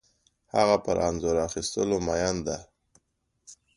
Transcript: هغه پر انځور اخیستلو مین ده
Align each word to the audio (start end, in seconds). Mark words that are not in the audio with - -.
هغه 0.55 0.75
پر 0.83 0.97
انځور 1.07 1.35
اخیستلو 1.47 1.97
مین 2.07 2.35
ده 2.45 2.57